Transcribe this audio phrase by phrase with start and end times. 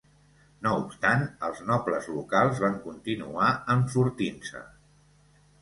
[0.67, 4.65] No obstant, els nobles locals van continuar enfortint-se.